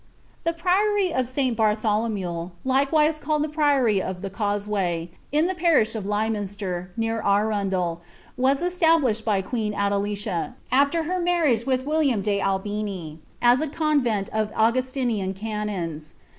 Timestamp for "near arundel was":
6.97-8.63